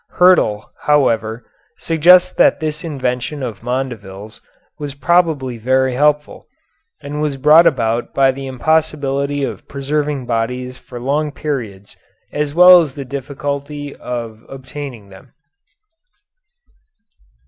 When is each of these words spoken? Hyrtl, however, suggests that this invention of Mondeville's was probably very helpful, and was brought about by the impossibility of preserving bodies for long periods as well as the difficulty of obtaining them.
Hyrtl, 0.15 0.63
however, 0.79 1.45
suggests 1.77 2.31
that 2.31 2.59
this 2.59 2.83
invention 2.83 3.43
of 3.43 3.61
Mondeville's 3.61 4.41
was 4.79 4.95
probably 4.95 5.59
very 5.59 5.93
helpful, 5.93 6.47
and 7.03 7.21
was 7.21 7.37
brought 7.37 7.67
about 7.67 8.11
by 8.11 8.31
the 8.31 8.47
impossibility 8.47 9.43
of 9.43 9.67
preserving 9.67 10.25
bodies 10.25 10.75
for 10.75 10.99
long 10.99 11.31
periods 11.31 11.95
as 12.31 12.55
well 12.55 12.81
as 12.81 12.95
the 12.95 13.05
difficulty 13.05 13.95
of 13.95 14.43
obtaining 14.49 15.09
them. 15.09 15.33